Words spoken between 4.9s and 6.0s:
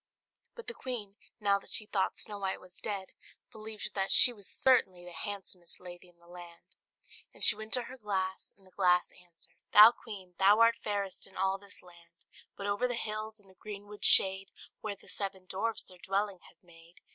the handsomest